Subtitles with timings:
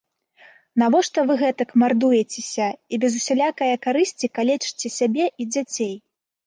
[0.83, 5.97] Навошта вы гэтак мардуецеся і без усялякае карысці калечыце сябе і дзяцей?